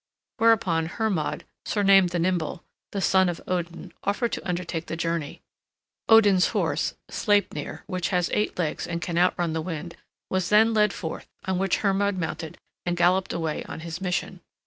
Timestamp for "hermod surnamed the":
0.87-2.17